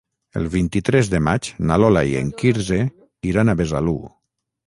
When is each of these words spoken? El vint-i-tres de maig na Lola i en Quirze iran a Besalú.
El 0.39 0.45
vint-i-tres 0.53 1.09
de 1.11 1.19
maig 1.27 1.49
na 1.71 1.77
Lola 1.83 2.03
i 2.13 2.17
en 2.23 2.33
Quirze 2.41 2.79
iran 3.33 3.51
a 3.51 3.57
Besalú. 3.61 3.97